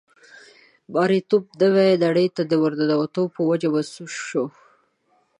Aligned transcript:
مرییتوب 0.93 1.43
نوې 1.61 1.87
نړۍ 2.05 2.27
ته 2.35 2.41
د 2.45 2.53
ورننوتو 2.63 3.21
په 3.35 3.41
وجه 3.49 3.67
منسوخ 3.73 4.11
شو. 4.27 4.45